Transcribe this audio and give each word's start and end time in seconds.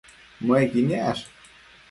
Muequi 0.45 0.81
niash 0.87 1.23